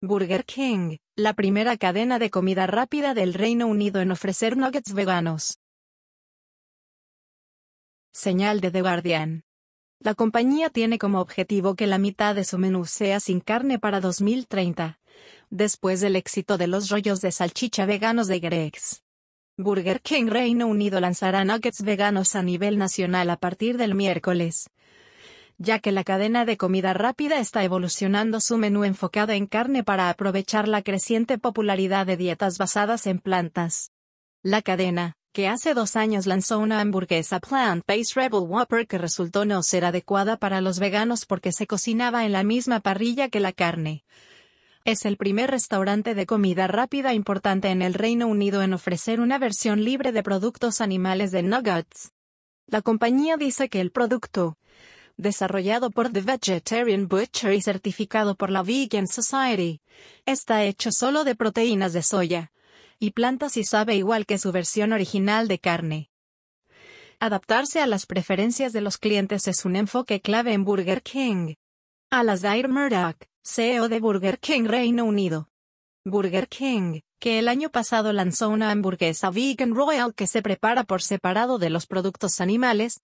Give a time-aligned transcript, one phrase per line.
[0.00, 5.58] Burger King, la primera cadena de comida rápida del Reino Unido en ofrecer nuggets veganos.
[8.12, 9.42] Señal de The Guardian.
[9.98, 14.00] La compañía tiene como objetivo que la mitad de su menú sea sin carne para
[14.00, 15.00] 2030,
[15.50, 19.02] después del éxito de los rollos de salchicha veganos de Greggs.
[19.56, 24.70] Burger King Reino Unido lanzará nuggets veganos a nivel nacional a partir del miércoles,
[25.58, 30.08] ya que la cadena de comida rápida está evolucionando su menú enfocado en carne para
[30.08, 33.90] aprovechar la creciente popularidad de dietas basadas en plantas.
[34.42, 39.62] La cadena, que hace dos años lanzó una hamburguesa Plant-Based Rebel Whopper que resultó no
[39.64, 44.04] ser adecuada para los veganos porque se cocinaba en la misma parrilla que la carne.
[44.84, 49.38] Es el primer restaurante de comida rápida importante en el Reino Unido en ofrecer una
[49.38, 52.12] versión libre de productos animales de nuggets.
[52.66, 54.56] La compañía dice que el producto,
[55.18, 59.82] desarrollado por The Vegetarian Butcher y certificado por la Vegan Society,
[60.24, 62.52] está hecho solo de proteínas de soya
[62.98, 66.10] y plantas y sabe igual que su versión original de carne.
[67.20, 71.54] Adaptarse a las preferencias de los clientes es un enfoque clave en Burger King.
[72.10, 75.48] Alasdair Murdoch, CEO de Burger King Reino Unido.
[76.04, 81.02] Burger King, que el año pasado lanzó una hamburguesa vegan royal que se prepara por
[81.02, 83.02] separado de los productos animales,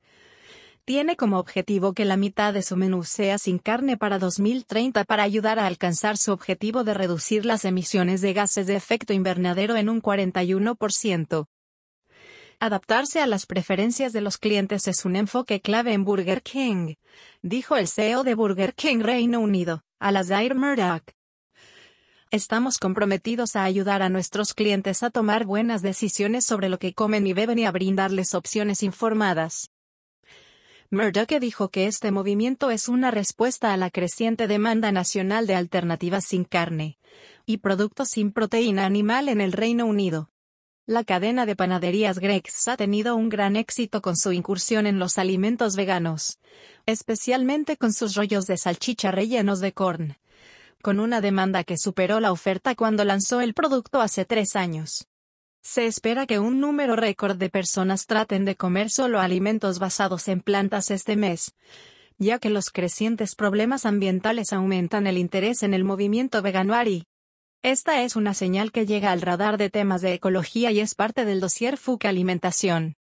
[0.84, 5.22] tiene como objetivo que la mitad de su menú sea sin carne para 2030 para
[5.22, 9.88] ayudar a alcanzar su objetivo de reducir las emisiones de gases de efecto invernadero en
[9.88, 11.46] un 41%.
[12.60, 16.94] Adaptarse a las preferencias de los clientes es un enfoque clave en Burger King,
[17.42, 21.02] dijo el CEO de Burger King Reino Unido, Alasdair Murdoch.
[22.30, 27.26] Estamos comprometidos a ayudar a nuestros clientes a tomar buenas decisiones sobre lo que comen
[27.26, 29.70] y beben y a brindarles opciones informadas.
[30.94, 36.24] Murdoch dijo que este movimiento es una respuesta a la creciente demanda nacional de alternativas
[36.24, 36.98] sin carne
[37.46, 40.30] y productos sin proteína animal en el Reino Unido.
[40.86, 45.18] La cadena de panaderías Greggs ha tenido un gran éxito con su incursión en los
[45.18, 46.38] alimentos veganos,
[46.86, 50.16] especialmente con sus rollos de salchicha rellenos de corn,
[50.80, 55.08] con una demanda que superó la oferta cuando lanzó el producto hace tres años.
[55.66, 60.42] Se espera que un número récord de personas traten de comer solo alimentos basados en
[60.42, 61.54] plantas este mes,
[62.18, 67.06] ya que los crecientes problemas ambientales aumentan el interés en el movimiento veganuari.
[67.62, 71.24] Esta es una señal que llega al radar de temas de ecología y es parte
[71.24, 72.96] del dossier FUC Alimentación.